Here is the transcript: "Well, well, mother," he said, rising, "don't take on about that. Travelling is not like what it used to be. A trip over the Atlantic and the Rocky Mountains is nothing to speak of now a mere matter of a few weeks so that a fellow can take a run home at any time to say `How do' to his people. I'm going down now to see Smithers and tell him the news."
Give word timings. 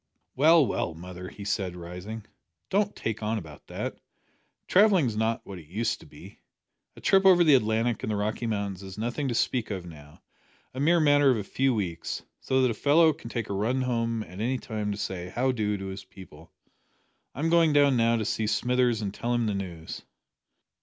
"Well, 0.35 0.65
well, 0.65 0.95
mother," 0.95 1.29
he 1.29 1.45
said, 1.45 1.75
rising, 1.75 2.25
"don't 2.71 2.95
take 2.95 3.21
on 3.21 3.37
about 3.37 3.67
that. 3.67 3.99
Travelling 4.67 5.05
is 5.05 5.15
not 5.15 5.41
like 5.41 5.45
what 5.45 5.59
it 5.59 5.67
used 5.67 5.99
to 5.99 6.07
be. 6.07 6.39
A 6.95 6.99
trip 7.01 7.23
over 7.23 7.43
the 7.43 7.53
Atlantic 7.53 8.01
and 8.01 8.11
the 8.11 8.15
Rocky 8.15 8.47
Mountains 8.47 8.81
is 8.81 8.97
nothing 8.97 9.27
to 9.27 9.35
speak 9.35 9.69
of 9.69 9.85
now 9.85 10.23
a 10.73 10.79
mere 10.79 10.99
matter 10.99 11.29
of 11.29 11.37
a 11.37 11.43
few 11.43 11.75
weeks 11.75 12.23
so 12.39 12.63
that 12.63 12.71
a 12.71 12.73
fellow 12.73 13.13
can 13.13 13.29
take 13.29 13.47
a 13.51 13.53
run 13.53 13.81
home 13.83 14.23
at 14.23 14.39
any 14.41 14.57
time 14.57 14.91
to 14.91 14.97
say 14.97 15.31
`How 15.35 15.53
do' 15.53 15.77
to 15.77 15.85
his 15.85 16.03
people. 16.03 16.51
I'm 17.35 17.51
going 17.51 17.71
down 17.71 17.95
now 17.95 18.15
to 18.15 18.25
see 18.25 18.47
Smithers 18.47 19.03
and 19.03 19.13
tell 19.13 19.35
him 19.35 19.45
the 19.45 19.53
news." 19.53 20.01